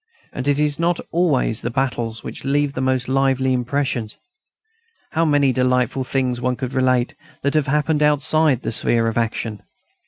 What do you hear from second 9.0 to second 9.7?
of action!